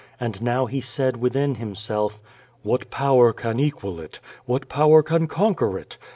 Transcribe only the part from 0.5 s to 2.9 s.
he said within himself: "What